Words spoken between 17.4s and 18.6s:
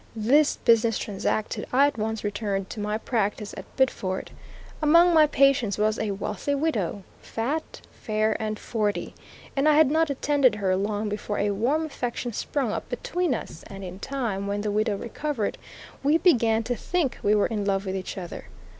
in love with each other.